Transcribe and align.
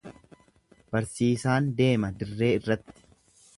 Barsiisaan 0.95 1.69
deema 1.83 2.11
dirree 2.23 2.53
irratti. 2.61 3.01